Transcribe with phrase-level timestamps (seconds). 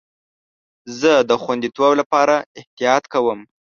[0.99, 3.39] زه د خوندیتوب لپاره احتیاط کوم.